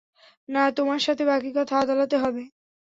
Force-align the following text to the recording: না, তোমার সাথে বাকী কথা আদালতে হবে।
না, 0.49 0.63
তোমার 0.71 0.99
সাথে 0.99 1.23
বাকী 1.25 1.51
কথা 1.57 1.75
আদালতে 1.83 2.15
হবে। 2.17 2.43